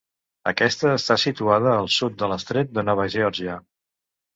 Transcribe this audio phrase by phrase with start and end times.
[0.51, 3.65] Aquesta està situada al sud de l'Estret de Nova Geòrgia.